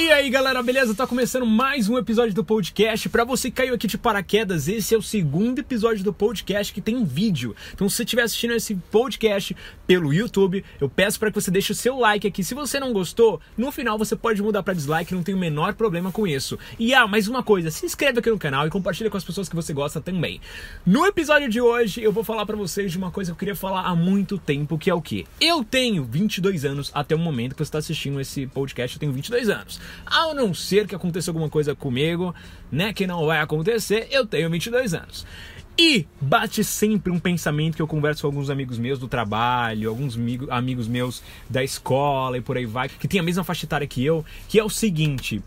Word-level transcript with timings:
E 0.00 0.12
aí 0.12 0.30
galera, 0.30 0.62
beleza? 0.62 0.94
Tá 0.94 1.08
começando 1.08 1.44
mais 1.44 1.88
um 1.88 1.98
episódio 1.98 2.32
do 2.32 2.44
podcast. 2.44 3.08
Para 3.08 3.24
você 3.24 3.50
que 3.50 3.56
caiu 3.56 3.74
aqui 3.74 3.88
de 3.88 3.98
paraquedas, 3.98 4.68
esse 4.68 4.94
é 4.94 4.96
o 4.96 5.02
segundo 5.02 5.58
episódio 5.58 6.04
do 6.04 6.12
podcast 6.12 6.72
que 6.72 6.80
tem 6.80 7.04
vídeo. 7.04 7.56
Então, 7.74 7.88
se 7.88 7.96
você 7.96 8.04
estiver 8.04 8.22
assistindo 8.22 8.54
esse 8.54 8.76
podcast 8.76 9.56
pelo 9.88 10.14
YouTube, 10.14 10.64
eu 10.80 10.88
peço 10.88 11.18
para 11.18 11.32
que 11.32 11.40
você 11.40 11.50
deixe 11.50 11.72
o 11.72 11.74
seu 11.74 11.98
like 11.98 12.28
aqui. 12.28 12.44
Se 12.44 12.54
você 12.54 12.78
não 12.78 12.92
gostou, 12.92 13.40
no 13.56 13.72
final 13.72 13.98
você 13.98 14.14
pode 14.14 14.40
mudar 14.40 14.62
para 14.62 14.72
dislike, 14.72 15.12
não 15.12 15.24
tem 15.24 15.34
o 15.34 15.38
menor 15.38 15.74
problema 15.74 16.12
com 16.12 16.28
isso. 16.28 16.56
E 16.78 16.94
ah, 16.94 17.08
mais 17.08 17.26
uma 17.26 17.42
coisa, 17.42 17.68
se 17.68 17.84
inscreve 17.84 18.20
aqui 18.20 18.30
no 18.30 18.38
canal 18.38 18.68
e 18.68 18.70
compartilha 18.70 19.10
com 19.10 19.16
as 19.16 19.24
pessoas 19.24 19.48
que 19.48 19.56
você 19.56 19.72
gosta 19.72 20.00
também. 20.00 20.40
No 20.86 21.06
episódio 21.06 21.48
de 21.48 21.60
hoje, 21.60 22.00
eu 22.00 22.12
vou 22.12 22.22
falar 22.22 22.46
para 22.46 22.56
vocês 22.56 22.92
de 22.92 22.98
uma 22.98 23.10
coisa 23.10 23.32
que 23.32 23.34
eu 23.34 23.38
queria 23.38 23.56
falar 23.56 23.82
há 23.82 23.96
muito 23.96 24.38
tempo, 24.38 24.78
que 24.78 24.90
é 24.90 24.94
o 24.94 25.02
que? 25.02 25.26
Eu 25.40 25.64
tenho 25.64 26.04
22 26.04 26.64
anos 26.64 26.92
até 26.94 27.16
o 27.16 27.18
momento 27.18 27.56
que 27.56 27.58
você 27.58 27.64
está 27.64 27.78
assistindo 27.78 28.20
esse 28.20 28.46
podcast, 28.46 28.94
eu 28.96 29.00
tenho 29.00 29.12
22 29.12 29.48
anos. 29.48 29.87
Ao 30.06 30.34
não 30.34 30.52
ser 30.54 30.86
que 30.86 30.94
aconteça 30.94 31.30
alguma 31.30 31.48
coisa 31.48 31.74
comigo, 31.74 32.34
né, 32.70 32.92
que 32.92 33.06
não 33.06 33.26
vai 33.26 33.40
acontecer, 33.40 34.08
eu 34.10 34.26
tenho 34.26 34.50
22 34.50 34.94
anos. 34.94 35.26
E 35.80 36.08
bate 36.20 36.64
sempre 36.64 37.12
um 37.12 37.20
pensamento 37.20 37.76
que 37.76 37.82
eu 37.82 37.86
converso 37.86 38.22
com 38.22 38.26
alguns 38.26 38.50
amigos 38.50 38.78
meus 38.78 38.98
do 38.98 39.06
trabalho, 39.06 39.88
alguns 39.88 40.18
amigos 40.50 40.88
meus 40.88 41.22
da 41.48 41.62
escola 41.62 42.36
e 42.36 42.40
por 42.40 42.56
aí 42.56 42.66
vai, 42.66 42.88
que 42.88 43.06
tem 43.06 43.20
a 43.20 43.22
mesma 43.22 43.44
faixa 43.44 43.64
etária 43.64 43.86
que 43.86 44.04
eu, 44.04 44.24
que 44.48 44.58
é 44.58 44.64
o 44.64 44.68
seguinte: 44.68 45.40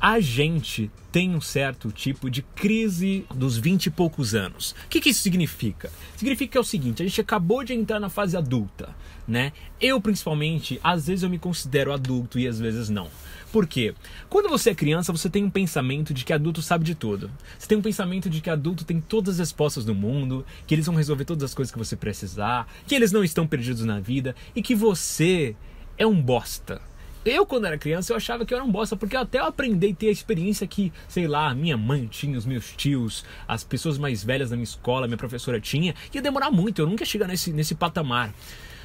a 0.00 0.18
gente 0.18 0.90
tem 1.12 1.34
um 1.34 1.40
certo 1.40 1.92
tipo 1.92 2.30
de 2.30 2.40
crise 2.40 3.26
dos 3.34 3.58
20 3.58 3.86
e 3.86 3.90
poucos 3.90 4.34
anos. 4.34 4.74
O 4.86 4.88
que, 4.88 5.00
que 5.00 5.10
isso 5.10 5.20
significa? 5.20 5.92
Significa 6.16 6.52
que 6.52 6.58
é 6.58 6.60
o 6.60 6.64
seguinte: 6.64 7.02
a 7.02 7.06
gente 7.06 7.20
acabou 7.20 7.62
de 7.62 7.74
entrar 7.74 8.00
na 8.00 8.08
fase 8.08 8.36
adulta, 8.36 8.94
né? 9.28 9.52
Eu, 9.78 10.00
principalmente, 10.00 10.80
às 10.82 11.06
vezes 11.06 11.22
eu 11.22 11.28
me 11.28 11.38
considero 11.38 11.92
adulto 11.92 12.38
e 12.38 12.48
às 12.48 12.58
vezes 12.58 12.88
não. 12.88 13.08
Por 13.52 13.66
quê? 13.66 13.92
Quando 14.28 14.48
você 14.48 14.70
é 14.70 14.74
criança, 14.74 15.12
você 15.12 15.28
tem 15.28 15.44
um 15.44 15.50
pensamento 15.50 16.14
de 16.14 16.24
que 16.24 16.32
adulto 16.32 16.62
sabe 16.62 16.84
de 16.84 16.94
tudo. 16.94 17.30
Você 17.58 17.66
tem 17.66 17.76
um 17.76 17.82
pensamento 17.82 18.30
de 18.30 18.40
que 18.40 18.48
adulto 18.48 18.84
tem 18.84 19.00
todas 19.00 19.34
as 19.34 19.40
respostas 19.40 19.84
do 19.84 19.94
mundo, 19.94 20.46
que 20.66 20.74
eles 20.74 20.86
vão 20.86 20.94
resolver 20.94 21.24
todas 21.24 21.44
as 21.44 21.54
coisas 21.54 21.72
que 21.72 21.78
você 21.78 21.96
precisar, 21.96 22.68
que 22.86 22.94
eles 22.94 23.10
não 23.10 23.24
estão 23.24 23.46
perdidos 23.46 23.84
na 23.84 23.98
vida 23.98 24.36
e 24.54 24.62
que 24.62 24.74
você 24.74 25.56
é 25.98 26.06
um 26.06 26.22
bosta 26.22 26.80
eu, 27.24 27.44
quando 27.44 27.66
era 27.66 27.76
criança, 27.76 28.12
eu 28.12 28.16
achava 28.16 28.46
que 28.46 28.54
eu 28.54 28.58
era 28.58 28.64
um 28.64 28.70
bosta, 28.70 28.96
porque 28.96 29.16
até 29.16 29.38
eu 29.38 29.44
aprendi 29.44 29.88
a 29.88 29.94
ter 29.94 30.08
a 30.08 30.12
experiência 30.12 30.66
que, 30.66 30.92
sei 31.08 31.26
lá, 31.26 31.54
minha 31.54 31.76
mãe 31.76 32.06
tinha, 32.06 32.38
os 32.38 32.46
meus 32.46 32.72
tios, 32.72 33.24
as 33.46 33.62
pessoas 33.62 33.98
mais 33.98 34.24
velhas 34.24 34.50
da 34.50 34.56
minha 34.56 34.64
escola, 34.64 35.06
minha 35.06 35.18
professora 35.18 35.60
tinha, 35.60 35.94
ia 36.12 36.22
demorar 36.22 36.50
muito, 36.50 36.80
eu 36.80 36.86
nunca 36.86 37.02
ia 37.02 37.06
chegar 37.06 37.28
nesse, 37.28 37.52
nesse 37.52 37.74
patamar. 37.74 38.32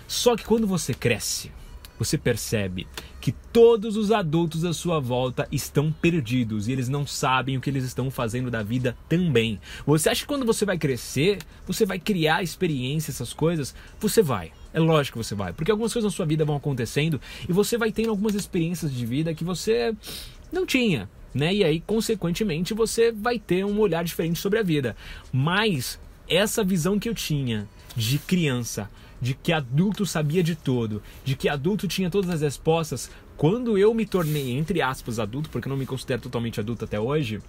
Só 0.08 0.36
que 0.36 0.44
quando 0.44 0.68
você 0.68 0.94
cresce, 0.94 1.52
você 1.98 2.18
percebe 2.18 2.88
que 3.22 3.32
todos 3.32 3.96
os 3.96 4.12
adultos 4.12 4.66
à 4.66 4.74
sua 4.74 5.00
volta 5.00 5.48
estão 5.52 5.92
perdidos 5.92 6.68
e 6.68 6.72
eles 6.72 6.90
não 6.90 7.08
sabem 7.08 7.58
o 7.58 7.62
que 7.62 7.70
eles 7.70 7.84
estão 7.84 8.12
fazendo 8.12 8.52
da 8.52 8.62
vida 8.62 8.98
também. 9.08 9.60
Você 9.86 10.10
acha 10.10 10.22
que 10.22 10.28
quando 10.28 10.46
você 10.46 10.66
vai 10.66 10.78
crescer, 10.78 11.40
você 11.66 11.86
vai 11.86 11.98
criar 11.98 12.44
experiência, 12.44 13.12
essas 13.12 13.34
coisas? 13.34 13.74
Você 14.00 14.22
vai. 14.22 14.52
É 14.76 14.80
lógico 14.80 15.18
que 15.18 15.26
você 15.26 15.34
vai, 15.34 15.54
porque 15.54 15.72
algumas 15.72 15.94
coisas 15.94 16.12
na 16.12 16.14
sua 16.14 16.26
vida 16.26 16.44
vão 16.44 16.58
acontecendo 16.58 17.22
e 17.48 17.54
você 17.54 17.78
vai 17.78 17.94
tendo 17.94 18.10
algumas 18.10 18.36
experiências 18.36 18.92
de 18.92 19.06
vida 19.06 19.34
que 19.34 19.46
você 19.46 19.96
não 20.52 20.66
tinha, 20.66 21.10
né? 21.34 21.56
E 21.56 21.64
aí, 21.64 21.80
consequentemente, 21.80 22.74
você 22.74 23.10
vai 23.10 23.40
ter 23.40 23.64
um 23.64 23.80
olhar 23.80 24.04
diferente 24.04 24.38
sobre 24.38 24.60
a 24.60 24.64
vida. 24.64 24.94
Mas 25.32 25.98
essa 26.28 26.62
visão 26.62 27.00
que 27.00 27.08
eu 27.08 27.16
tinha 27.16 27.66
de 27.96 28.20
criança, 28.20 28.92
de 29.22 29.34
que 29.34 29.54
adulto 29.54 30.06
sabia 30.06 30.44
de 30.44 30.58
tudo, 30.58 31.02
de 31.24 31.38
que 31.38 31.48
adulto 31.48 31.88
tinha 31.88 32.10
todas 32.10 32.30
as 32.30 32.42
respostas, 32.42 33.10
quando 33.38 33.78
eu 33.78 33.94
me 33.94 34.06
tornei, 34.06 34.58
entre 34.58 34.82
aspas, 34.82 35.20
adulto, 35.20 35.50
porque 35.50 35.70
eu 35.70 35.72
não 35.72 35.78
me 35.78 35.86
considero 35.86 36.22
totalmente 36.22 36.60
adulto 36.60 36.84
até 36.84 37.00
hoje, 37.00 37.42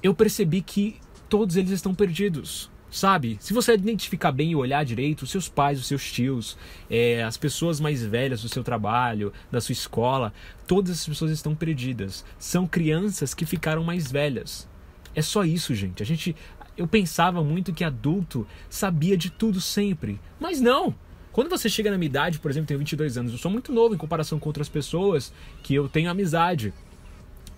eu 0.00 0.14
percebi 0.14 0.62
que 0.62 1.00
todos 1.28 1.56
eles 1.56 1.72
estão 1.72 1.92
perdidos. 1.92 2.70
Sabe? 2.94 3.36
Se 3.40 3.52
você 3.52 3.74
identificar 3.74 4.30
bem 4.30 4.52
e 4.52 4.54
olhar 4.54 4.84
direito, 4.84 5.22
os 5.22 5.30
seus 5.32 5.48
pais, 5.48 5.80
os 5.80 5.86
seus 5.88 6.12
tios, 6.12 6.56
é, 6.88 7.24
as 7.24 7.36
pessoas 7.36 7.80
mais 7.80 8.06
velhas 8.06 8.40
do 8.40 8.48
seu 8.48 8.62
trabalho, 8.62 9.32
da 9.50 9.60
sua 9.60 9.72
escola, 9.72 10.32
todas 10.64 10.92
essas 10.92 11.08
pessoas 11.08 11.32
estão 11.32 11.56
perdidas. 11.56 12.24
São 12.38 12.68
crianças 12.68 13.34
que 13.34 13.44
ficaram 13.44 13.82
mais 13.82 14.12
velhas. 14.12 14.68
É 15.12 15.20
só 15.20 15.42
isso, 15.42 15.74
gente. 15.74 16.04
A 16.04 16.06
gente, 16.06 16.36
eu 16.76 16.86
pensava 16.86 17.42
muito 17.42 17.72
que 17.72 17.82
adulto 17.82 18.46
sabia 18.70 19.16
de 19.16 19.28
tudo 19.28 19.60
sempre, 19.60 20.20
mas 20.38 20.60
não. 20.60 20.94
Quando 21.32 21.50
você 21.50 21.68
chega 21.68 21.90
na 21.90 21.98
minha 21.98 22.06
idade, 22.06 22.38
por 22.38 22.48
exemplo, 22.48 22.68
tenho 22.68 22.78
22 22.78 23.18
anos, 23.18 23.32
eu 23.32 23.38
sou 23.38 23.50
muito 23.50 23.72
novo 23.72 23.92
em 23.92 23.98
comparação 23.98 24.38
com 24.38 24.48
outras 24.48 24.68
pessoas 24.68 25.32
que 25.64 25.74
eu 25.74 25.88
tenho 25.88 26.08
amizade. 26.08 26.72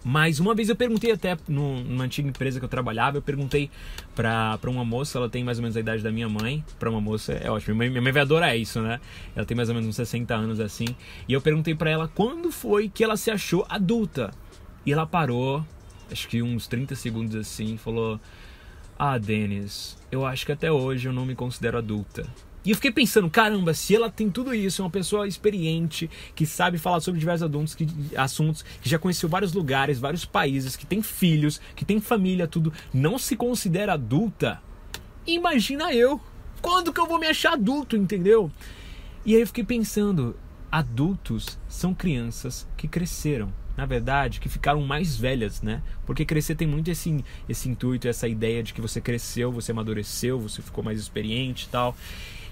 Mas 0.09 0.39
uma 0.39 0.55
vez 0.55 0.69
eu 0.69 0.77
perguntei 0.77 1.11
até 1.11 1.37
numa 1.49 2.05
antiga 2.05 2.29
empresa 2.29 2.61
que 2.61 2.65
eu 2.65 2.69
trabalhava, 2.69 3.17
eu 3.17 3.23
perguntei 3.23 3.69
pra, 4.15 4.57
pra 4.59 4.71
uma 4.71 4.85
moça, 4.85 5.19
ela 5.19 5.29
tem 5.29 5.43
mais 5.43 5.59
ou 5.59 5.63
menos 5.63 5.77
a 5.77 5.81
idade 5.81 6.01
da 6.01 6.13
minha 6.13 6.29
mãe, 6.29 6.65
pra 6.79 6.89
uma 6.89 7.01
moça 7.01 7.33
é 7.33 7.51
ótimo, 7.51 7.75
minha, 7.75 7.91
minha 7.91 8.01
mãe 8.01 8.13
vai 8.13 8.23
adorar 8.23 8.57
isso, 8.57 8.81
né? 8.81 9.01
Ela 9.35 9.45
tem 9.45 9.57
mais 9.57 9.69
ou 9.69 9.75
menos 9.75 9.89
uns 9.89 9.97
60 9.97 10.33
anos 10.33 10.61
assim, 10.61 10.87
e 11.27 11.33
eu 11.33 11.41
perguntei 11.41 11.75
para 11.75 11.91
ela 11.91 12.07
quando 12.07 12.53
foi 12.53 12.89
que 12.89 13.03
ela 13.03 13.17
se 13.17 13.33
achou 13.33 13.67
adulta. 13.69 14.31
E 14.87 14.93
ela 14.93 15.05
parou, 15.05 15.67
acho 16.09 16.29
que 16.29 16.41
uns 16.41 16.69
30 16.69 16.95
segundos 16.95 17.35
assim, 17.35 17.77
falou: 17.77 18.21
ah, 18.97 19.19
Denis, 19.19 19.99
eu 20.13 20.25
acho 20.25 20.47
que 20.47 20.53
até 20.53 20.71
hoje 20.71 21.09
eu 21.09 21.13
não 21.13 21.27
me 21.27 21.35
considero 21.35 21.79
adulta. 21.79 22.25
E 22.67 22.71
eu 22.71 22.75
fiquei 22.75 22.91
pensando, 22.91 23.31
caramba, 23.31 23.73
se 23.73 23.95
ela 23.95 24.11
tem 24.11 24.29
tudo 24.29 24.53
isso, 24.53 24.83
é 24.83 24.85
uma 24.85 24.91
pessoa 24.91 25.29
experiente, 25.29 26.11
que 26.35 26.45
sabe 26.45 26.79
falar 26.79 26.99
sobre 26.99 27.21
diversos 27.21 27.45
adultos, 27.45 27.77
que, 27.77 27.87
assuntos, 28.17 28.65
que 28.83 28.89
já 28.91 28.99
conheceu 28.99 29.29
vários 29.29 29.53
lugares, 29.53 30.01
vários 30.01 30.25
países, 30.25 30.75
que 30.75 30.85
tem 30.85 31.01
filhos, 31.01 31.61
que 31.77 31.85
tem 31.85 32.01
família, 32.01 32.49
tudo, 32.49 32.73
não 32.93 33.21
se 33.21 33.37
considera 33.37 33.93
adulta, 33.93 34.61
imagina 35.25 35.95
eu. 35.95 36.21
Quando 36.61 36.93
que 36.93 36.99
eu 36.99 37.07
vou 37.07 37.21
me 37.21 37.29
achar 37.29 37.53
adulto, 37.53 37.97
entendeu? 37.97 38.51
E 39.25 39.37
aí 39.37 39.43
eu 39.43 39.47
fiquei 39.47 39.63
pensando, 39.63 40.35
adultos 40.71 41.57
são 41.69 41.95
crianças 41.95 42.67
que 42.77 42.89
cresceram 42.89 43.53
na 43.77 43.85
verdade, 43.85 44.41
que 44.41 44.49
ficaram 44.49 44.81
mais 44.81 45.17
velhas, 45.17 45.61
né? 45.61 45.83
Porque 46.07 46.25
crescer 46.25 46.55
tem 46.55 46.67
muito 46.67 46.91
esse, 46.91 47.25
esse 47.49 47.69
intuito, 47.69 48.09
essa 48.09 48.27
ideia 48.27 48.63
de 48.63 48.73
que 48.73 48.81
você 48.81 49.01
cresceu, 49.01 49.53
você 49.53 49.73
amadureceu, 49.73 50.39
você 50.41 50.63
ficou 50.63 50.83
mais 50.83 50.99
experiente 50.99 51.67
e 51.67 51.69
tal. 51.69 51.97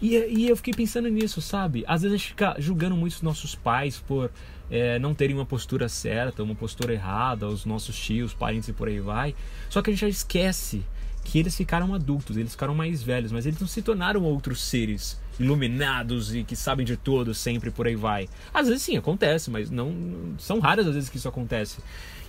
E, 0.03 0.17
e 0.17 0.49
eu 0.49 0.57
fiquei 0.57 0.75
pensando 0.75 1.09
nisso, 1.09 1.41
sabe? 1.41 1.85
Às 1.87 2.03
vezes 2.03 2.15
a 2.15 2.19
gente 2.19 2.29
fica 2.29 2.57
julgando 2.59 2.97
muito 2.97 3.15
os 3.15 3.23
nossos 3.23 3.55
pais 3.55 3.99
por 3.99 4.31
é, 4.71 4.99
não 4.99 5.15
terem 5.15 5.35
uma 5.35 5.47
postura 5.47 5.89
certa, 5.89 6.43
uma 6.43 6.55
postura 6.55 6.93
errada, 6.93 7.49
os 7.49 7.65
nossos 7.65 7.99
tios, 7.99 8.35
parentes 8.35 8.69
e 8.69 8.73
por 8.73 8.89
aí 8.89 9.01
vai. 9.01 9.35
Só 9.71 9.81
que 9.81 9.91
a 9.91 9.93
gente 9.93 10.01
já 10.01 10.09
esquece 10.09 10.83
que 11.25 11.39
eles 11.39 11.57
ficaram 11.57 11.95
adultos, 11.95 12.37
eles 12.37 12.53
ficaram 12.53 12.75
mais 12.75 13.03
velhos, 13.03 13.33
mas 13.33 13.47
eles 13.47 13.59
não 13.59 13.67
se 13.67 13.81
tornaram 13.81 14.23
outros 14.23 14.63
seres 14.63 15.19
iluminados 15.39 16.35
e 16.35 16.45
que 16.45 16.55
sabem 16.55 16.85
de 16.85 16.97
tudo 16.97 17.35
sempre 17.35 17.71
por 17.71 17.87
aí 17.87 17.97
vai. 17.97 18.29
Às 18.53 18.69
vezes 18.69 18.83
sim, 18.83 18.97
acontece, 18.97 19.51
mas 19.51 19.71
não 19.71 20.35
são 20.39 20.61
raras 20.61 20.87
as 20.87 20.95
vezes 20.95 21.09
que 21.09 21.17
isso 21.17 21.29
acontece. 21.29 21.79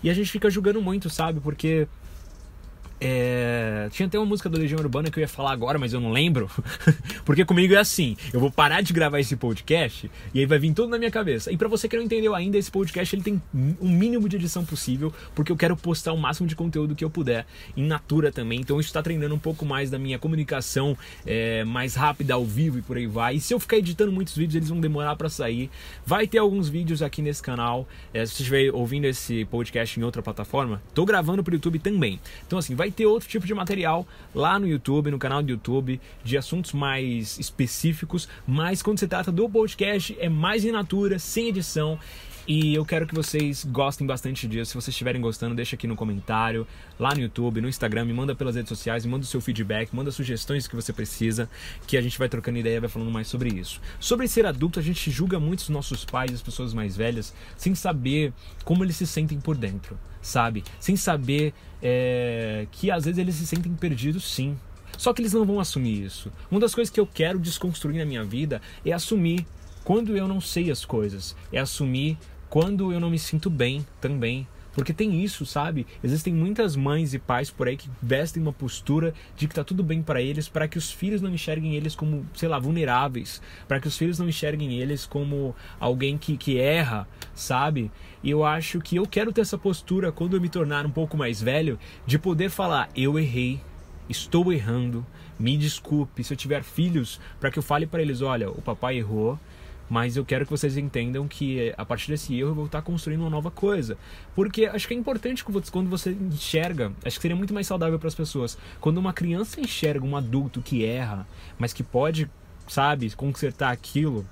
E 0.03 0.09
a 0.09 0.13
gente 0.13 0.31
fica 0.31 0.49
julgando 0.49 0.81
muito, 0.81 1.09
sabe? 1.09 1.39
Porque 1.39 1.87
é... 2.99 3.89
Tinha 3.91 4.07
até 4.07 4.17
uma 4.17 4.25
música 4.25 4.49
do 4.49 4.57
Legião 4.57 4.79
Urbana 4.79 5.09
que 5.09 5.19
eu 5.19 5.21
ia 5.21 5.27
falar 5.27 5.51
agora, 5.51 5.77
mas 5.77 5.93
eu 5.93 5.99
não 5.99 6.11
lembro. 6.11 6.49
Porque 7.25 7.43
comigo 7.43 7.73
é 7.73 7.77
assim: 7.77 8.15
eu 8.33 8.39
vou 8.39 8.49
parar 8.49 8.81
de 8.81 8.93
gravar 8.93 9.19
esse 9.19 9.35
podcast 9.35 10.09
e 10.33 10.39
aí 10.39 10.45
vai 10.45 10.57
vir 10.57 10.73
tudo 10.73 10.89
na 10.89 10.97
minha 10.97 11.11
cabeça. 11.11 11.51
E 11.51 11.57
para 11.57 11.67
você 11.67 11.87
que 11.87 11.95
não 11.95 12.03
entendeu 12.03 12.33
ainda, 12.33 12.57
esse 12.57 12.71
podcast 12.71 13.15
ele 13.15 13.23
tem 13.23 13.41
um 13.53 13.89
mínimo 13.89 14.29
de 14.29 14.37
edição 14.37 14.65
possível, 14.65 15.13
porque 15.33 15.51
eu 15.51 15.57
quero 15.57 15.75
postar 15.75 16.13
o 16.13 16.17
máximo 16.17 16.47
de 16.47 16.55
conteúdo 16.55 16.95
que 16.95 17.03
eu 17.03 17.09
puder 17.09 17.45
em 17.75 17.83
natura 17.83 18.31
também. 18.31 18.59
Então 18.59 18.79
isso 18.79 18.87
está 18.87 19.01
treinando 19.03 19.35
um 19.35 19.39
pouco 19.39 19.65
mais 19.65 19.89
da 19.89 19.99
minha 19.99 20.17
comunicação 20.17 20.97
é, 21.25 21.63
mais 21.63 21.95
rápida 21.95 22.33
ao 22.33 22.45
vivo 22.45 22.79
e 22.79 22.81
por 22.81 22.97
aí 22.97 23.07
vai. 23.07 23.35
E 23.35 23.39
se 23.39 23.53
eu 23.53 23.59
ficar 23.59 23.77
editando 23.77 24.11
muitos 24.11 24.35
vídeos, 24.35 24.55
eles 24.55 24.69
vão 24.69 24.79
demorar 24.79 25.15
para 25.15 25.29
sair. 25.29 25.69
Vai 26.05 26.27
ter 26.27 26.37
alguns 26.37 26.69
vídeos 26.69 27.01
aqui 27.01 27.21
nesse 27.21 27.41
canal. 27.41 27.87
É, 28.13 28.25
se 28.25 28.33
você 28.33 28.43
estiver 28.43 28.73
ouvindo 28.73 29.05
esse 29.05 29.45
podcast 29.45 29.99
em 29.99 30.03
outra 30.03 30.21
plataforma, 30.21 30.81
tô 30.93 31.05
gravando 31.05 31.43
pro 31.43 31.53
YouTube 31.53 31.79
também. 31.79 32.19
Então 32.47 32.57
assim, 32.57 32.73
vai 32.73 32.84
vai 32.85 32.91
ter 32.91 33.07
outro 33.07 33.27
tipo 33.27 33.47
de 33.47 33.53
material 33.53 34.07
lá 34.33 34.59
no 34.59 34.67
YouTube, 34.67 35.09
no 35.09 35.17
canal 35.17 35.41
do 35.41 35.49
YouTube, 35.49 35.99
de 36.23 36.37
assuntos 36.37 36.71
mais 36.71 37.39
específicos, 37.39 38.29
mas 38.45 38.83
quando 38.83 38.99
se 38.99 39.07
trata 39.07 39.31
do 39.31 39.49
podcast 39.49 40.15
é 40.19 40.29
mais 40.29 40.63
in 40.63 40.71
natura, 40.71 41.17
sem 41.17 41.47
edição 41.47 41.99
e 42.47 42.75
eu 42.75 42.85
quero 42.85 43.07
que 43.07 43.15
vocês 43.15 43.65
gostem 43.65 44.05
bastante 44.05 44.47
disso. 44.47 44.71
Se 44.71 44.75
vocês 44.75 44.89
estiverem 44.89 45.19
gostando, 45.19 45.55
deixa 45.55 45.75
aqui 45.75 45.87
no 45.87 45.95
comentário, 45.95 46.67
lá 46.99 47.13
no 47.15 47.21
YouTube, 47.21 47.59
no 47.59 47.67
Instagram, 47.67 48.05
me 48.05 48.13
manda 48.13 48.35
pelas 48.35 48.55
redes 48.55 48.69
sociais, 48.69 49.03
me 49.03 49.11
manda 49.11 49.23
o 49.23 49.27
seu 49.27 49.41
feedback, 49.41 49.95
manda 49.95 50.11
sugestões 50.11 50.67
que 50.67 50.75
você 50.75 50.93
precisa, 50.93 51.49
que 51.87 51.97
a 51.97 52.01
gente 52.01 52.19
vai 52.19 52.29
trocando 52.29 52.59
ideia, 52.59 52.79
vai 52.79 52.89
falando 52.89 53.09
mais 53.09 53.27
sobre 53.27 53.49
isso. 53.49 53.81
Sobre 53.99 54.27
ser 54.27 54.45
adulto, 54.45 54.79
a 54.79 54.83
gente 54.83 55.09
julga 55.09 55.39
muito 55.39 55.59
os 55.59 55.69
nossos 55.69 56.05
pais, 56.05 56.33
as 56.33 56.41
pessoas 56.41 56.73
mais 56.73 56.95
velhas, 56.95 57.33
sem 57.57 57.73
saber 57.73 58.31
como 58.63 58.83
eles 58.83 58.95
se 58.95 59.07
sentem 59.07 59.39
por 59.39 59.57
dentro, 59.57 59.97
sabe? 60.21 60.63
Sem 60.79 60.95
saber 60.95 61.51
é, 61.81 62.67
que 62.71 62.91
às 62.91 63.05
vezes 63.05 63.17
eles 63.17 63.35
se 63.35 63.47
sentem 63.47 63.73
perdidos, 63.73 64.23
sim. 64.23 64.55
Só 64.97 65.13
que 65.13 65.21
eles 65.21 65.33
não 65.33 65.45
vão 65.45 65.59
assumir 65.59 66.03
isso. 66.05 66.31
Uma 66.49 66.59
das 66.59 66.75
coisas 66.75 66.93
que 66.93 66.99
eu 66.99 67.07
quero 67.07 67.39
desconstruir 67.39 67.97
na 67.97 68.05
minha 68.05 68.23
vida 68.23 68.61
é 68.85 68.91
assumir 68.91 69.45
quando 69.83 70.17
eu 70.17 70.27
não 70.27 70.41
sei 70.41 70.71
as 70.71 70.83
coisas, 70.83 71.35
é 71.51 71.59
assumir 71.59 72.17
quando 72.55 72.93
eu 72.93 73.01
não 73.01 73.09
me 73.09 73.19
sinto 73.19 73.49
bem 73.49 73.85
também. 73.99 74.47
Porque 74.71 74.93
tem 74.93 75.21
isso, 75.21 75.45
sabe? 75.45 75.85
Existem 76.01 76.33
muitas 76.33 76.73
mães 76.73 77.13
e 77.13 77.19
pais 77.19 77.51
por 77.51 77.67
aí 77.67 77.75
que 77.75 77.89
vestem 78.01 78.41
uma 78.41 78.53
postura 78.53 79.13
de 79.35 79.45
que 79.45 79.53
tá 79.53 79.61
tudo 79.61 79.83
bem 79.83 80.01
para 80.01 80.21
eles, 80.21 80.47
para 80.47 80.65
que 80.65 80.77
os 80.77 80.89
filhos 80.89 81.21
não 81.21 81.33
enxerguem 81.33 81.75
eles 81.75 81.95
como, 81.95 82.25
sei 82.33 82.47
lá, 82.47 82.57
vulneráveis, 82.57 83.41
para 83.67 83.77
que 83.77 83.89
os 83.89 83.97
filhos 83.97 84.17
não 84.19 84.29
enxerguem 84.29 84.75
eles 84.75 85.05
como 85.05 85.53
alguém 85.77 86.17
que, 86.17 86.37
que 86.37 86.57
erra, 86.57 87.05
sabe? 87.33 87.91
E 88.23 88.29
eu 88.29 88.45
acho 88.45 88.79
que 88.79 88.95
eu 88.95 89.05
quero 89.05 89.33
ter 89.33 89.41
essa 89.41 89.57
postura 89.57 90.13
quando 90.13 90.37
eu 90.37 90.41
me 90.41 90.47
tornar 90.47 90.85
um 90.85 90.91
pouco 90.91 91.17
mais 91.17 91.41
velho, 91.41 91.77
de 92.07 92.17
poder 92.17 92.49
falar: 92.49 92.89
eu 92.95 93.19
errei, 93.19 93.59
estou 94.07 94.53
errando, 94.53 95.05
me 95.37 95.57
desculpe. 95.57 96.23
Se 96.23 96.31
eu 96.31 96.37
tiver 96.37 96.63
filhos, 96.63 97.19
para 97.37 97.51
que 97.51 97.59
eu 97.59 97.63
fale 97.63 97.85
para 97.85 98.01
eles: 98.01 98.21
olha, 98.21 98.49
o 98.49 98.61
papai 98.61 98.97
errou 98.97 99.37
mas 99.89 100.17
eu 100.17 100.25
quero 100.25 100.45
que 100.45 100.51
vocês 100.51 100.77
entendam 100.77 101.27
que 101.27 101.73
a 101.77 101.85
partir 101.85 102.11
desse 102.11 102.37
erro 102.37 102.49
eu 102.49 102.55
vou 102.55 102.65
estar 102.65 102.81
construindo 102.81 103.21
uma 103.21 103.29
nova 103.29 103.51
coisa. 103.51 103.97
Porque 104.33 104.65
acho 104.65 104.87
que 104.87 104.93
é 104.93 104.97
importante 104.97 105.43
quando 105.43 105.89
você 105.89 106.11
enxerga, 106.11 106.91
acho 107.03 107.17
que 107.17 107.21
seria 107.21 107.35
muito 107.35 107.53
mais 107.53 107.67
saudável 107.67 107.99
para 107.99 108.07
as 108.07 108.15
pessoas. 108.15 108.57
Quando 108.79 108.97
uma 108.97 109.13
criança 109.13 109.61
enxerga 109.61 110.05
um 110.05 110.15
adulto 110.17 110.61
que 110.61 110.85
erra, 110.85 111.27
mas 111.57 111.73
que 111.73 111.83
pode, 111.83 112.29
sabe, 112.67 113.09
consertar 113.11 113.71
aquilo, 113.71 114.25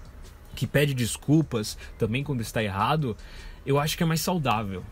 que 0.56 0.68
pede 0.68 0.94
desculpas 0.94 1.78
também 1.98 2.24
quando 2.24 2.42
está 2.42 2.64
errado, 2.64 3.16
eu 3.66 3.80
acho 3.80 3.98
que 3.98 4.04
é 4.04 4.06
mais 4.06 4.22
saudável. 4.22 4.84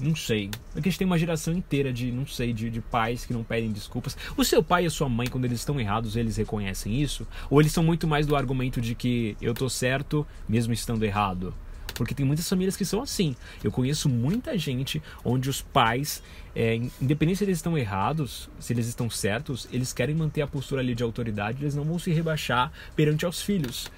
Não 0.00 0.14
sei. 0.14 0.50
É 0.74 0.80
que 0.80 0.88
a 0.88 0.90
gente 0.90 0.98
tem 0.98 1.06
uma 1.06 1.18
geração 1.18 1.52
inteira 1.52 1.92
de, 1.92 2.12
não 2.12 2.26
sei, 2.26 2.52
de, 2.52 2.70
de 2.70 2.80
pais 2.80 3.24
que 3.24 3.32
não 3.32 3.42
pedem 3.42 3.72
desculpas. 3.72 4.16
O 4.36 4.44
seu 4.44 4.62
pai 4.62 4.84
e 4.84 4.86
a 4.86 4.90
sua 4.90 5.08
mãe, 5.08 5.28
quando 5.28 5.44
eles 5.44 5.60
estão 5.60 5.80
errados, 5.80 6.16
eles 6.16 6.36
reconhecem 6.36 7.00
isso? 7.00 7.26
Ou 7.50 7.60
eles 7.60 7.72
são 7.72 7.82
muito 7.82 8.06
mais 8.06 8.26
do 8.26 8.36
argumento 8.36 8.80
de 8.80 8.94
que 8.94 9.36
eu 9.40 9.54
tô 9.54 9.68
certo 9.68 10.26
mesmo 10.48 10.72
estando 10.72 11.04
errado? 11.04 11.54
Porque 11.94 12.14
tem 12.14 12.24
muitas 12.24 12.48
famílias 12.48 12.76
que 12.76 12.84
são 12.84 13.02
assim. 13.02 13.34
Eu 13.62 13.72
conheço 13.72 14.08
muita 14.08 14.56
gente 14.56 15.02
onde 15.24 15.50
os 15.50 15.60
pais, 15.60 16.22
é, 16.54 16.76
independente 17.02 17.38
se 17.38 17.44
eles 17.44 17.58
estão 17.58 17.76
errados, 17.76 18.48
se 18.60 18.72
eles 18.72 18.86
estão 18.86 19.10
certos, 19.10 19.68
eles 19.72 19.92
querem 19.92 20.14
manter 20.14 20.42
a 20.42 20.46
postura 20.46 20.80
ali 20.80 20.94
de 20.94 21.02
autoridade, 21.02 21.62
eles 21.62 21.74
não 21.74 21.82
vão 21.82 21.98
se 21.98 22.12
rebaixar 22.12 22.70
perante 22.94 23.26
aos 23.26 23.42
filhos. 23.42 23.90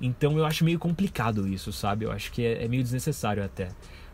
Então 0.00 0.36
eu 0.36 0.44
acho 0.44 0.64
meio 0.64 0.78
complicado 0.78 1.48
isso, 1.48 1.72
sabe? 1.72 2.04
Eu 2.04 2.12
acho 2.12 2.30
que 2.30 2.44
é, 2.44 2.64
é 2.64 2.68
meio 2.68 2.82
desnecessário 2.82 3.42
até. 3.42 3.70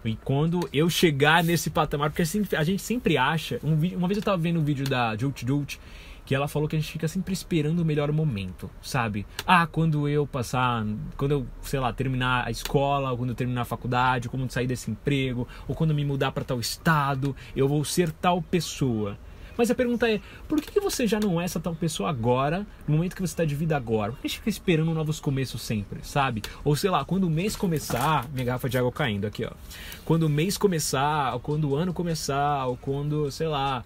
E 0.08 0.16
quando 0.24 0.68
eu 0.72 0.88
chegar 0.88 1.42
nesse 1.42 1.70
patamar, 1.70 2.10
porque 2.10 2.22
assim, 2.22 2.44
a 2.56 2.64
gente 2.64 2.82
sempre 2.82 3.16
acha. 3.16 3.60
Um, 3.62 3.74
uma 3.96 4.08
vez 4.08 4.16
eu 4.18 4.22
tava 4.22 4.36
vendo 4.36 4.60
um 4.60 4.64
vídeo 4.64 4.84
da 4.88 5.16
Jolt 5.16 5.44
Jolt 5.44 5.78
que 6.26 6.34
ela 6.34 6.48
falou 6.48 6.68
que 6.68 6.74
a 6.74 6.78
gente 6.78 6.90
fica 6.90 7.06
sempre 7.06 7.32
esperando 7.32 7.78
o 7.78 7.84
melhor 7.84 8.10
momento, 8.10 8.68
sabe? 8.82 9.24
Ah, 9.46 9.64
quando 9.64 10.08
eu 10.08 10.26
passar, 10.26 10.84
quando 11.16 11.30
eu, 11.30 11.46
sei 11.62 11.78
lá, 11.78 11.92
terminar 11.92 12.44
a 12.44 12.50
escola, 12.50 13.12
ou 13.12 13.16
quando 13.16 13.30
eu 13.30 13.36
terminar 13.36 13.62
a 13.62 13.64
faculdade, 13.64 14.26
ou 14.26 14.32
quando 14.32 14.42
eu 14.42 14.50
sair 14.50 14.66
desse 14.66 14.90
emprego, 14.90 15.46
ou 15.68 15.74
quando 15.74 15.90
eu 15.90 15.96
me 15.96 16.04
mudar 16.04 16.32
para 16.32 16.42
tal 16.42 16.58
estado, 16.58 17.34
eu 17.54 17.68
vou 17.68 17.84
ser 17.84 18.10
tal 18.10 18.42
pessoa. 18.42 19.16
Mas 19.56 19.70
a 19.70 19.74
pergunta 19.74 20.10
é: 20.10 20.20
por 20.48 20.60
que 20.60 20.78
você 20.80 21.06
já 21.06 21.18
não 21.18 21.40
é 21.40 21.44
essa 21.44 21.58
tal 21.58 21.74
pessoa 21.74 22.10
agora, 22.10 22.66
no 22.86 22.96
momento 22.96 23.14
que 23.14 23.22
você 23.22 23.32
está 23.32 23.44
de 23.44 23.54
vida 23.54 23.76
agora? 23.76 24.12
Por 24.12 24.20
que 24.20 24.26
a 24.26 24.28
gente 24.28 24.38
fica 24.38 24.50
esperando 24.50 24.92
novos 24.92 25.18
começos 25.18 25.62
sempre, 25.62 26.00
sabe? 26.02 26.42
Ou 26.64 26.76
sei 26.76 26.90
lá, 26.90 27.04
quando 27.04 27.24
o 27.24 27.30
mês 27.30 27.56
começar, 27.56 28.28
minha 28.32 28.44
garrafa 28.44 28.68
de 28.68 28.78
água 28.78 28.92
caindo 28.92 29.26
aqui, 29.26 29.44
ó. 29.44 29.52
Quando 30.04 30.24
o 30.24 30.28
mês 30.28 30.56
começar, 30.56 31.34
ou 31.34 31.40
quando 31.40 31.70
o 31.70 31.76
ano 31.76 31.92
começar, 31.92 32.66
ou 32.66 32.76
quando, 32.76 33.30
sei 33.30 33.48
lá, 33.48 33.84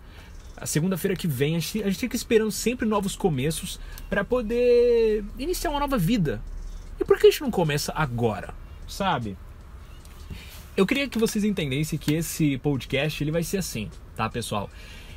a 0.56 0.66
segunda-feira 0.66 1.16
que 1.16 1.26
vem, 1.26 1.56
a 1.56 1.58
gente, 1.58 1.82
a 1.82 1.86
gente 1.86 1.98
fica 1.98 2.16
esperando 2.16 2.50
sempre 2.50 2.86
novos 2.86 3.16
começos 3.16 3.80
para 4.08 4.22
poder 4.22 5.24
iniciar 5.38 5.70
uma 5.70 5.80
nova 5.80 5.96
vida. 5.96 6.42
E 7.00 7.04
por 7.04 7.18
que 7.18 7.28
a 7.28 7.30
gente 7.30 7.40
não 7.40 7.50
começa 7.50 7.92
agora, 7.96 8.52
sabe? 8.86 9.36
Eu 10.76 10.86
queria 10.86 11.08
que 11.08 11.18
vocês 11.18 11.44
entendessem 11.44 11.98
que 11.98 12.14
esse 12.14 12.58
podcast 12.58 13.22
ele 13.22 13.30
vai 13.30 13.42
ser 13.42 13.56
assim, 13.56 13.90
tá, 14.14 14.28
pessoal? 14.28 14.70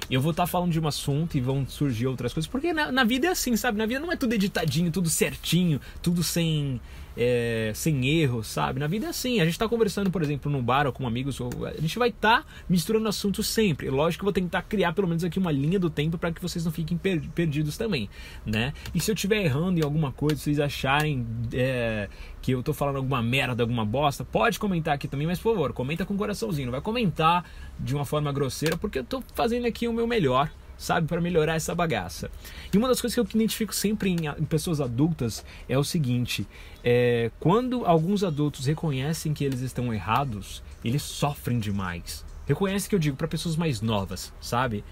Eu 0.09 0.21
vou 0.21 0.31
estar 0.31 0.43
tá 0.43 0.47
falando 0.47 0.71
de 0.71 0.79
um 0.79 0.87
assunto 0.87 1.37
e 1.37 1.41
vão 1.41 1.65
surgir 1.67 2.07
outras 2.07 2.33
coisas, 2.33 2.49
porque 2.49 2.73
na, 2.73 2.91
na, 2.91 3.03
vida 3.03 3.27
é 3.27 3.29
assim, 3.29 3.55
sabe? 3.55 3.77
Na 3.77 3.85
vida 3.85 3.99
não 3.99 4.11
é 4.11 4.15
tudo 4.15 4.33
editadinho, 4.33 4.91
tudo 4.91 5.09
certinho, 5.09 5.79
tudo 6.01 6.23
sem 6.23 6.79
é, 7.15 7.71
sem 7.73 8.07
erros, 8.07 8.47
sabe? 8.47 8.79
Na 8.79 8.87
vida 8.87 9.07
é 9.07 9.09
assim. 9.09 9.39
A 9.39 9.45
gente 9.45 9.53
está 9.53 9.67
conversando, 9.67 10.11
por 10.11 10.21
exemplo, 10.21 10.51
num 10.51 10.61
bar 10.61 10.85
ou 10.87 10.93
com 10.93 11.07
amigos, 11.07 11.39
a 11.41 11.81
gente 11.81 11.97
vai 11.97 12.09
estar 12.09 12.41
tá 12.41 12.47
misturando 12.69 13.07
assuntos 13.07 13.47
sempre. 13.47 13.89
Lógico 13.89 14.21
que 14.21 14.23
eu 14.23 14.27
vou 14.27 14.33
tentar 14.33 14.61
criar 14.63 14.93
pelo 14.93 15.07
menos 15.07 15.23
aqui 15.23 15.39
uma 15.39 15.51
linha 15.51 15.79
do 15.79 15.89
tempo 15.89 16.17
para 16.17 16.31
que 16.31 16.41
vocês 16.41 16.65
não 16.65 16.71
fiquem 16.71 16.97
per 16.97 17.21
perdidos 17.33 17.77
também, 17.77 18.09
né? 18.45 18.73
E 18.93 18.99
se 18.99 19.09
eu 19.11 19.15
estiver 19.15 19.43
errando 19.43 19.79
em 19.79 19.83
alguma 19.83 20.11
coisa, 20.11 20.35
vocês 20.35 20.59
acharem 20.59 21.25
é, 21.53 22.09
que 22.41 22.51
eu 22.51 22.63
tô 22.63 22.73
falando 22.73 22.97
alguma 22.97 23.21
merda, 23.21 23.63
alguma 23.63 23.85
bosta, 23.85 24.25
pode 24.25 24.59
comentar 24.59 24.93
aqui 24.93 25.07
também, 25.07 25.27
mas 25.27 25.39
por 25.39 25.53
favor, 25.53 25.73
comenta 25.73 26.05
com 26.05 26.17
coraçãozinho. 26.17 26.67
Não 26.67 26.71
vai 26.71 26.81
comentar 26.81 27.45
de 27.79 27.95
uma 27.95 28.05
forma 28.05 28.31
grosseira, 28.31 28.77
porque 28.77 28.99
eu 28.99 29.03
tô 29.03 29.23
fazendo 29.33 29.65
aqui 29.65 29.87
o 29.87 29.93
meu 29.93 30.07
melhor 30.07 30.49
sabe, 30.77 31.07
para 31.07 31.21
melhorar 31.21 31.55
essa 31.55 31.73
bagaça. 31.73 32.29
E 32.73 32.77
uma 32.77 32.87
das 32.87 32.99
coisas 32.99 33.13
que 33.13 33.19
eu 33.19 33.27
identifico 33.35 33.73
sempre 33.73 34.09
em, 34.09 34.45
pessoas 34.45 34.81
adultas 34.81 35.43
é 35.67 35.77
o 35.77 35.83
seguinte: 35.83 36.47
é, 36.83 37.31
quando 37.39 37.85
alguns 37.85 38.23
adultos 38.23 38.65
reconhecem 38.65 39.33
que 39.33 39.43
eles 39.43 39.61
estão 39.61 39.93
errados, 39.93 40.63
eles 40.83 41.01
sofrem 41.01 41.59
demais. 41.59 42.25
Reconhece 42.45 42.89
que 42.89 42.95
eu 42.95 42.99
digo 42.99 43.15
para 43.15 43.27
pessoas 43.27 43.55
mais 43.55 43.81
novas, 43.81 44.33
sabe? 44.41 44.83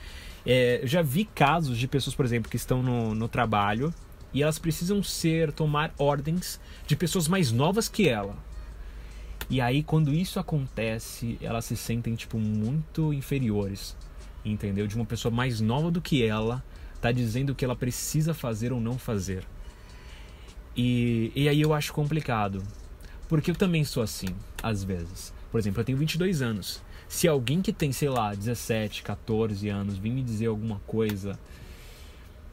É, 0.46 0.80
eu 0.82 0.88
já 0.88 1.02
vi 1.02 1.26
casos 1.26 1.78
de 1.78 1.88
pessoas, 1.88 2.16
por 2.16 2.26
exemplo, 2.26 2.50
que 2.50 2.56
estão 2.56 2.82
no, 2.82 3.14
no 3.14 3.28
trabalho 3.28 3.94
e 4.34 4.42
elas 4.42 4.58
precisam 4.58 5.04
ser 5.04 5.52
tomar 5.52 5.94
ordens 5.98 6.60
de 6.88 6.96
pessoas 6.96 7.28
mais 7.28 7.52
novas 7.52 7.90
que 7.90 8.08
ela. 8.08 8.36
E 9.50 9.60
aí 9.60 9.84
quando 9.84 10.14
isso 10.14 10.40
acontece, 10.40 11.38
elas 11.42 11.66
se 11.66 11.76
sentem 11.76 12.16
tipo 12.16 12.40
muito 12.40 13.14
inferiores 13.14 13.98
entendeu? 14.44 14.88
De 14.88 14.96
uma 14.96 15.06
pessoa 15.06 15.34
mais 15.34 15.62
nova 15.62 15.92
do 15.92 16.02
que 16.02 16.24
ela, 16.24 16.64
tá 17.00 17.12
dizendo 17.12 17.52
o 17.52 17.56
que 17.56 17.66
ela 17.66 17.76
precisa 17.76 18.34
fazer 18.34 18.72
ou 18.72 18.80
não 18.80 18.98
fazer. 18.98 19.44
E, 20.76 21.32
e 21.36 21.50
aí 21.50 21.62
eu 21.62 21.74
acho 21.74 21.92
complicado, 21.94 22.64
porque 23.28 23.52
eu 23.52 23.56
também 23.56 23.84
sou 23.84 24.02
assim, 24.02 24.30
às 24.62 24.84
vezes. 24.84 25.34
Por 25.52 25.60
exemplo, 25.60 25.82
eu 25.82 25.86
tenho 25.86 25.98
22 25.98 26.42
anos. 26.42 26.82
Se 27.10 27.28
alguém 27.28 27.62
que 27.62 27.74
tem, 27.74 27.92
sei 27.92 28.10
lá, 28.10 28.34
17, 28.34 29.04
14 29.04 29.68
anos 29.68 29.98
vir 29.98 30.12
me 30.12 30.24
dizer 30.24 30.46
alguma 30.46 30.80
coisa, 30.88 31.38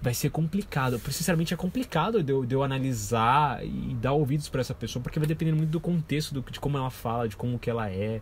vai 0.01 0.15
ser 0.15 0.31
complicado. 0.31 1.01
Sinceramente, 1.11 1.53
é 1.53 1.57
complicado 1.57 2.23
de 2.23 2.33
eu, 2.33 2.45
de 2.45 2.55
eu 2.55 2.63
analisar 2.63 3.65
e 3.65 3.95
dar 3.95 4.13
ouvidos 4.13 4.49
para 4.49 4.61
essa 4.61 4.75
pessoa, 4.75 5.03
porque 5.03 5.19
vai 5.19 5.27
depender 5.27 5.53
muito 5.53 5.71
do 5.71 5.81
contexto, 5.81 6.33
do, 6.33 6.41
de 6.51 6.61
como 6.61 6.77
ela 6.77 6.91
fala, 6.91 7.29
de 7.29 7.37
como 7.37 7.59
que 7.59 7.69
ela 7.69 7.91
é. 7.91 8.21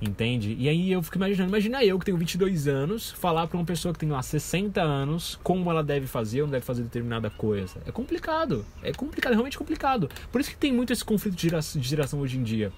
Entende? 0.00 0.56
E 0.58 0.66
aí 0.66 0.90
eu 0.90 1.02
fico 1.02 1.18
imaginando, 1.18 1.50
imagina 1.50 1.84
eu 1.84 1.98
que 1.98 2.06
tenho 2.06 2.16
22 2.16 2.66
anos, 2.66 3.10
falar 3.10 3.46
para 3.46 3.58
uma 3.58 3.66
pessoa 3.66 3.92
que 3.92 4.00
tem 4.00 4.08
lá 4.08 4.22
60 4.22 4.80
anos 4.80 5.38
como 5.42 5.70
ela 5.70 5.84
deve 5.84 6.06
fazer 6.06 6.40
ou 6.40 6.46
não 6.46 6.52
deve 6.52 6.64
fazer 6.64 6.82
determinada 6.82 7.28
coisa. 7.28 7.80
É 7.84 7.92
complicado. 7.92 8.64
É 8.82 8.92
complicado, 8.92 9.32
é 9.32 9.34
realmente 9.34 9.58
complicado. 9.58 10.08
Por 10.32 10.40
isso 10.40 10.50
que 10.50 10.56
tem 10.56 10.72
muito 10.72 10.90
esse 10.90 11.04
conflito 11.04 11.34
de 11.34 11.42
geração, 11.42 11.80
de 11.80 11.86
geração 11.86 12.20
hoje 12.20 12.38
em 12.38 12.42
dia 12.42 12.72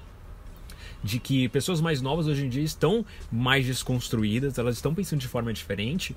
de 1.02 1.18
que 1.18 1.48
pessoas 1.48 1.80
mais 1.80 2.00
novas 2.00 2.26
hoje 2.26 2.44
em 2.44 2.48
dia 2.48 2.62
estão 2.62 3.04
mais 3.30 3.66
desconstruídas, 3.66 4.58
elas 4.58 4.76
estão 4.76 4.94
pensando 4.94 5.20
de 5.20 5.28
forma 5.28 5.52
diferente, 5.52 6.14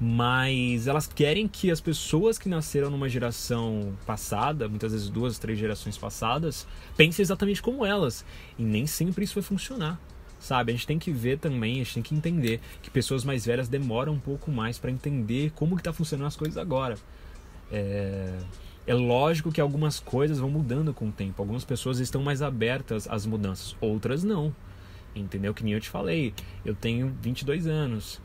mas 0.00 0.86
elas 0.86 1.06
querem 1.06 1.48
que 1.48 1.70
as 1.70 1.80
pessoas 1.80 2.38
que 2.38 2.48
nasceram 2.48 2.90
numa 2.90 3.08
geração 3.08 3.94
passada, 4.06 4.68
muitas 4.68 4.92
vezes 4.92 5.08
duas, 5.08 5.38
três 5.38 5.58
gerações 5.58 5.98
passadas, 5.98 6.66
pensem 6.96 7.22
exatamente 7.22 7.60
como 7.60 7.84
elas. 7.84 8.24
E 8.58 8.62
nem 8.62 8.86
sempre 8.86 9.24
isso 9.24 9.34
vai 9.34 9.42
funcionar 9.42 10.00
sabe? 10.38 10.70
A 10.70 10.74
gente 10.74 10.86
tem 10.86 10.98
que 10.98 11.10
ver 11.10 11.38
também, 11.38 11.74
a 11.74 11.78
gente 11.78 11.94
tem 11.94 12.02
que 12.02 12.14
entender 12.14 12.60
que 12.80 12.90
pessoas 12.90 13.24
mais 13.24 13.44
velhas 13.44 13.68
demoram 13.68 14.12
um 14.12 14.20
pouco 14.20 14.50
mais 14.52 14.78
para 14.78 14.88
entender 14.88 15.50
como 15.54 15.76
que 15.76 15.82
tá 15.82 15.92
funcionando 15.92 16.28
as 16.28 16.36
coisas 16.36 16.56
agora. 16.56 16.96
É... 17.70 18.38
é 18.88 18.94
lógico 18.94 19.52
que 19.52 19.60
algumas 19.60 20.00
coisas 20.00 20.38
vão 20.38 20.48
mudando 20.48 20.94
com 20.94 21.08
o 21.08 21.12
tempo. 21.12 21.42
Algumas 21.42 21.62
pessoas 21.62 21.98
estão 21.98 22.22
mais 22.22 22.40
abertas 22.40 23.06
às 23.06 23.26
mudanças, 23.26 23.76
outras 23.82 24.24
não. 24.24 24.54
Entendeu? 25.14 25.52
Que 25.52 25.62
nem 25.62 25.74
eu 25.74 25.80
te 25.80 25.90
falei, 25.90 26.32
eu 26.64 26.74
tenho 26.74 27.14
22 27.20 27.66
anos. 27.66 28.18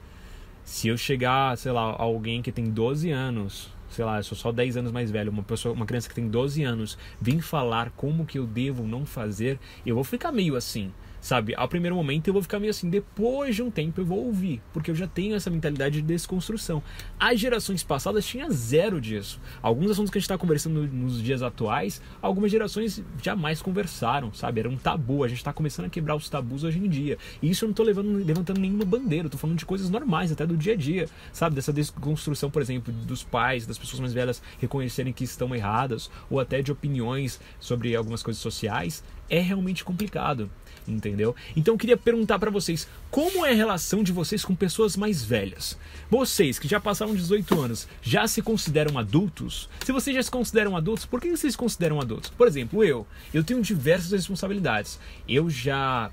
Se 0.63 0.87
eu 0.87 0.95
chegar, 0.95 1.57
sei 1.57 1.73
lá, 1.73 1.81
alguém 1.81 2.41
que 2.41 2.49
tem 2.49 2.63
12 2.63 3.11
anos, 3.11 3.73
sei 3.89 4.05
lá, 4.05 4.19
eu 4.19 4.23
sou 4.23 4.37
só 4.37 4.53
10 4.53 4.77
anos 4.77 4.91
mais 4.93 5.11
velho, 5.11 5.29
uma 5.33 5.43
pessoa, 5.43 5.75
uma 5.75 5.85
criança 5.85 6.07
que 6.07 6.15
tem 6.15 6.29
12 6.29 6.63
anos, 6.63 6.97
vir 7.19 7.41
falar 7.41 7.89
como 7.89 8.25
que 8.25 8.39
eu 8.39 8.47
devo 8.47 8.87
não 8.87 9.05
fazer, 9.05 9.59
eu 9.85 9.95
vou 9.95 10.03
ficar 10.05 10.31
meio 10.31 10.55
assim 10.55 10.93
sabe? 11.23 11.55
Ao 11.55 11.69
primeiro 11.69 11.95
momento 11.95 12.27
eu 12.27 12.33
vou 12.33 12.41
ficar 12.41 12.59
meio 12.59 12.69
assim, 12.69 12.89
depois 12.89 13.55
de 13.55 13.63
um 13.63 13.71
tempo 13.71 14.01
eu 14.01 14.05
vou 14.05 14.25
ouvir, 14.25 14.61
porque 14.73 14.91
eu 14.91 14.95
já 14.95 15.07
tenho 15.07 15.35
essa 15.35 15.49
mentalidade 15.49 15.95
de 15.95 16.01
desconstrução. 16.01 16.83
As 17.17 17.39
gerações 17.39 17.81
passadas 17.81 18.25
tinha 18.25 18.49
zero 18.51 18.99
disso. 18.99 19.39
Alguns 19.61 19.91
assuntos 19.91 20.11
que 20.11 20.17
a 20.17 20.19
gente 20.19 20.25
está 20.25 20.37
conversando 20.37 20.85
nos 20.85 21.23
dias 21.23 21.41
atuais, 21.41 22.01
algumas 22.21 22.51
gerações 22.51 23.01
jamais 23.21 23.61
conversaram, 23.61 24.33
sabe? 24.33 24.59
Era 24.59 24.69
um 24.69 24.75
tabu. 24.75 25.23
A 25.23 25.29
gente 25.29 25.37
está 25.37 25.53
começando 25.53 25.85
a 25.85 25.89
quebrar 25.89 26.17
os 26.17 26.27
tabus 26.27 26.65
hoje 26.65 26.77
em 26.77 26.89
dia. 26.89 27.17
E 27.41 27.49
isso 27.49 27.63
eu 27.63 27.67
não 27.67 27.71
estou 27.71 27.85
levantando 27.85 28.59
nenhuma 28.59 28.83
bandeira, 28.83 29.27
estou 29.27 29.39
falando 29.39 29.57
de 29.57 29.65
coisas 29.65 29.89
normais, 29.89 30.29
até 30.29 30.45
do 30.45 30.57
dia 30.57 30.73
a 30.73 30.75
dia, 30.75 31.07
sabe? 31.31 31.55
Dessa 31.55 31.71
desconstrução, 31.71 32.51
por 32.51 32.61
exemplo, 32.61 32.91
dos 32.91 33.23
pais, 33.23 33.65
das 33.65 33.77
pessoas 33.77 34.01
mais 34.01 34.13
velhas 34.13 34.41
reconhecerem 34.59 35.13
que 35.13 35.23
estão 35.23 35.55
erradas, 35.55 36.11
ou 36.29 36.37
até 36.37 36.61
de 36.61 36.69
opiniões 36.69 37.39
sobre 37.61 37.95
algumas 37.95 38.21
coisas 38.21 38.41
sociais, 38.41 39.01
é 39.29 39.39
realmente 39.39 39.85
complicado. 39.85 40.49
entendeu? 40.87 41.12
Então 41.55 41.73
eu 41.73 41.77
queria 41.77 41.97
perguntar 41.97 42.39
para 42.39 42.51
vocês, 42.51 42.87
como 43.09 43.45
é 43.45 43.51
a 43.51 43.55
relação 43.55 44.03
de 44.03 44.11
vocês 44.11 44.43
com 44.43 44.55
pessoas 44.55 44.97
mais 44.97 45.23
velhas? 45.23 45.77
Vocês 46.09 46.59
que 46.59 46.67
já 46.67 46.79
passaram 46.79 47.15
18 47.15 47.59
anos, 47.61 47.87
já 48.01 48.27
se 48.27 48.41
consideram 48.41 48.97
adultos? 48.97 49.69
Se 49.85 49.91
vocês 49.91 50.15
já 50.15 50.23
se 50.23 50.31
consideram 50.31 50.75
adultos, 50.75 51.05
por 51.05 51.21
que 51.21 51.29
vocês 51.29 51.53
se 51.53 51.57
consideram 51.57 51.99
adultos? 51.99 52.29
Por 52.29 52.47
exemplo, 52.47 52.83
eu, 52.83 53.05
eu 53.33 53.43
tenho 53.43 53.61
diversas 53.61 54.11
responsabilidades. 54.11 54.99
Eu 55.27 55.49
já 55.49 56.11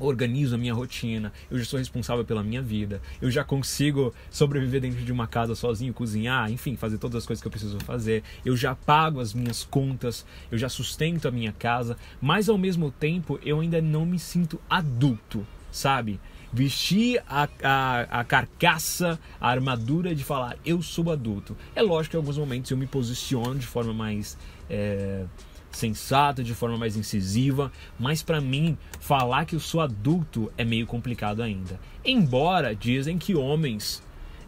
organizo 0.00 0.54
a 0.54 0.58
minha 0.58 0.74
rotina, 0.74 1.32
eu 1.50 1.58
já 1.58 1.64
sou 1.64 1.78
responsável 1.78 2.24
pela 2.24 2.42
minha 2.42 2.62
vida, 2.62 3.00
eu 3.20 3.30
já 3.30 3.44
consigo 3.44 4.12
sobreviver 4.30 4.80
dentro 4.80 5.04
de 5.04 5.12
uma 5.12 5.26
casa 5.26 5.54
sozinho, 5.54 5.92
cozinhar, 5.92 6.50
enfim, 6.50 6.74
fazer 6.74 6.98
todas 6.98 7.16
as 7.16 7.26
coisas 7.26 7.40
que 7.40 7.46
eu 7.46 7.50
preciso 7.50 7.78
fazer, 7.80 8.22
eu 8.44 8.56
já 8.56 8.74
pago 8.74 9.20
as 9.20 9.34
minhas 9.34 9.62
contas, 9.62 10.24
eu 10.50 10.58
já 10.58 10.68
sustento 10.68 11.28
a 11.28 11.30
minha 11.30 11.52
casa, 11.52 11.96
mas 12.20 12.48
ao 12.48 12.58
mesmo 12.58 12.90
tempo 12.90 13.38
eu 13.44 13.60
ainda 13.60 13.80
não 13.80 14.06
me 14.06 14.18
sinto 14.18 14.60
adulto, 14.68 15.46
sabe? 15.70 16.18
Vestir 16.52 17.22
a, 17.28 17.48
a, 17.62 18.20
a 18.20 18.24
carcaça, 18.24 19.20
a 19.40 19.48
armadura 19.48 20.14
de 20.16 20.24
falar 20.24 20.56
eu 20.66 20.82
sou 20.82 21.12
adulto. 21.12 21.56
É 21.76 21.82
lógico 21.82 22.10
que 22.10 22.16
em 22.16 22.20
alguns 22.20 22.36
momentos 22.36 22.70
eu 22.72 22.76
me 22.76 22.88
posiciono 22.88 23.56
de 23.56 23.66
forma 23.66 23.94
mais. 23.94 24.36
É 24.68 25.26
sensata, 25.70 26.42
de 26.42 26.54
forma 26.54 26.76
mais 26.76 26.96
incisiva, 26.96 27.72
mas 27.98 28.22
para 28.22 28.40
mim 28.40 28.76
falar 29.00 29.44
que 29.44 29.54
eu 29.54 29.60
sou 29.60 29.80
adulto 29.80 30.52
é 30.56 30.64
meio 30.64 30.86
complicado 30.86 31.42
ainda. 31.42 31.78
Embora 32.04 32.74
dizem 32.74 33.18
que 33.18 33.34
homens 33.34 34.02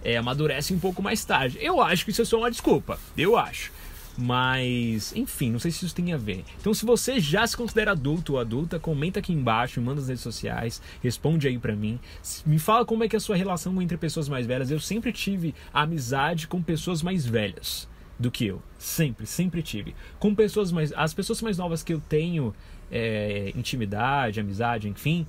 é, 0.05 0.17
amadurecem 0.17 0.77
um 0.77 0.81
pouco 0.81 1.03
mais 1.03 1.25
tarde. 1.25 1.59
Eu 1.61 1.81
acho 1.81 2.05
que 2.05 2.11
isso 2.11 2.23
é 2.23 2.25
só 2.25 2.39
uma 2.39 2.51
desculpa, 2.51 2.99
eu 3.17 3.37
acho. 3.37 3.73
Mas, 4.17 5.15
enfim, 5.17 5.51
não 5.51 5.59
sei 5.59 5.71
se 5.71 5.87
isso 5.87 5.95
tem 5.95 6.13
a 6.13 6.19
ver. 6.19 6.45
Então, 6.61 6.75
se 6.75 6.85
você 6.85 7.19
já 7.19 7.47
se 7.47 7.57
considera 7.57 7.93
adulto 7.93 8.35
ou 8.35 8.41
adulta, 8.41 8.79
comenta 8.79 9.21
aqui 9.21 9.33
embaixo, 9.33 9.81
manda 9.81 10.01
nas 10.01 10.09
redes 10.09 10.23
sociais, 10.23 10.83
responde 11.03 11.49
aí 11.49 11.59
pra 11.59 11.75
mim. 11.75 11.99
Me 12.45 12.59
fala 12.59 12.85
como 12.85 13.05
é 13.05 13.09
que 13.09 13.17
é 13.17 13.19
a 13.19 13.21
sua 13.21 13.37
relação 13.37 13.81
entre 13.81 13.97
pessoas 13.97 14.29
mais 14.29 14.47
velhas. 14.47 14.71
Eu 14.71 14.81
sempre 14.81 15.13
tive 15.13 15.55
amizade 15.73 16.47
com 16.47 16.63
pessoas 16.63 17.03
mais 17.03 17.25
velhas 17.25 17.89
do 18.23 18.31
que 18.31 18.47
eu. 18.47 18.63
Sempre, 18.79 19.27
sempre 19.27 19.63
tive. 19.63 19.95
Com 20.19 20.35
pessoas 20.35 20.73
mais. 20.73 20.93
As 20.95 21.13
pessoas 21.13 21.43
mais 21.43 21.59
novas 21.59 21.83
que 21.83 21.93
eu 21.93 22.01
tenho 22.09 22.55
é, 22.91 23.53
intimidade, 23.55 24.41
amizade, 24.41 24.89
enfim, 24.89 25.27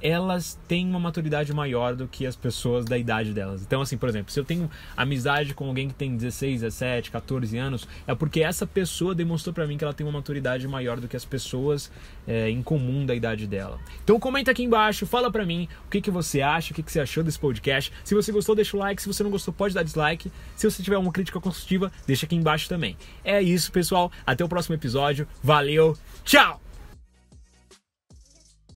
elas 0.00 0.58
têm 0.66 0.86
uma 0.86 0.98
maturidade 0.98 1.52
maior 1.52 1.94
do 1.94 2.06
que 2.06 2.26
as 2.26 2.36
pessoas 2.36 2.84
da 2.84 2.96
idade 2.96 3.32
delas. 3.32 3.62
Então, 3.62 3.80
assim, 3.80 3.96
por 3.96 4.08
exemplo, 4.08 4.32
se 4.32 4.38
eu 4.38 4.44
tenho 4.44 4.70
amizade 4.96 5.54
com 5.54 5.66
alguém 5.66 5.88
que 5.88 5.94
tem 5.94 6.16
16, 6.16 6.60
17, 6.60 7.10
14 7.10 7.56
anos, 7.56 7.88
é 8.06 8.14
porque 8.14 8.40
essa 8.40 8.66
pessoa 8.66 9.14
demonstrou 9.14 9.52
para 9.52 9.66
mim 9.66 9.76
que 9.76 9.84
ela 9.84 9.94
tem 9.94 10.06
uma 10.06 10.12
maturidade 10.12 10.66
maior 10.68 11.00
do 11.00 11.08
que 11.08 11.16
as 11.16 11.24
pessoas 11.24 11.90
é, 12.26 12.50
em 12.50 12.62
comum 12.62 13.04
da 13.04 13.14
idade 13.14 13.46
dela. 13.46 13.78
Então, 14.02 14.18
comenta 14.18 14.50
aqui 14.50 14.62
embaixo, 14.62 15.06
fala 15.06 15.30
pra 15.30 15.44
mim 15.44 15.68
o 15.86 15.90
que, 15.90 16.00
que 16.00 16.10
você 16.10 16.40
acha, 16.40 16.72
o 16.72 16.74
que, 16.74 16.82
que 16.82 16.92
você 16.92 17.00
achou 17.00 17.22
desse 17.22 17.38
podcast. 17.38 17.92
Se 18.04 18.14
você 18.14 18.30
gostou, 18.32 18.54
deixa 18.54 18.76
o 18.76 18.80
like. 18.80 19.02
Se 19.02 19.08
você 19.08 19.22
não 19.22 19.30
gostou, 19.30 19.52
pode 19.52 19.74
dar 19.74 19.82
dislike. 19.82 20.30
Se 20.56 20.70
você 20.70 20.82
tiver 20.82 20.98
uma 20.98 21.12
crítica 21.12 21.40
construtiva, 21.40 21.90
deixa 22.06 22.26
aqui 22.26 22.36
embaixo 22.36 22.68
também. 22.68 22.96
É 23.24 23.40
isso, 23.42 23.72
pessoal. 23.72 24.10
Até 24.26 24.44
o 24.44 24.48
próximo 24.48 24.74
episódio. 24.74 25.26
Valeu, 25.42 25.96
tchau! 26.24 26.67